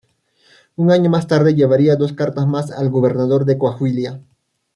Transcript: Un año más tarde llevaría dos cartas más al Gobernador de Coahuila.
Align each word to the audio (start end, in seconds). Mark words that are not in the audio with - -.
Un 0.77 0.89
año 0.89 1.11
más 1.11 1.27
tarde 1.27 1.53
llevaría 1.53 1.95
dos 1.95 2.13
cartas 2.13 2.47
más 2.47 2.71
al 2.71 2.89
Gobernador 2.89 3.45
de 3.45 3.59
Coahuila. 3.59 4.19